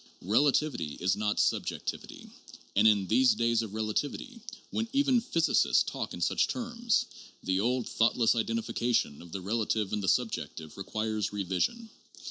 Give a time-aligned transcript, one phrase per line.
[0.23, 2.27] Eelativity is not subjectivity;
[2.75, 4.39] and in these days of relativity,
[4.71, 7.05] when even physicists talk in such terms,
[7.43, 11.91] the old thoughtless identification of the relative and the subjective requires revision.